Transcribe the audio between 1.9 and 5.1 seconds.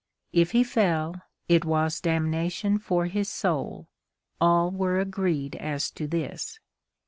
damnation for his soul—all were